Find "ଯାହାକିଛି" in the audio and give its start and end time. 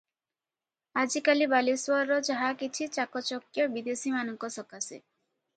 2.29-2.89